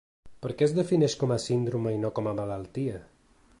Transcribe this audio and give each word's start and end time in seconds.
Per 0.45 0.49
què 0.61 0.65
es 0.67 0.73
defineix 0.77 1.17
com 1.25 1.35
a 1.35 1.37
síndrome 1.45 1.95
i 1.99 2.01
no 2.07 2.13
com 2.21 2.31
a 2.31 2.35
malaltia? 2.43 2.99